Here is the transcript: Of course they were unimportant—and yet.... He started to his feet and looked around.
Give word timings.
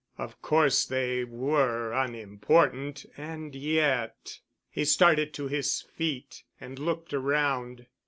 Of 0.17 0.41
course 0.41 0.83
they 0.83 1.23
were 1.23 1.93
unimportant—and 1.93 3.53
yet.... 3.53 4.39
He 4.71 4.83
started 4.83 5.31
to 5.35 5.47
his 5.47 5.83
feet 5.95 6.41
and 6.59 6.79
looked 6.79 7.13
around. 7.13 7.85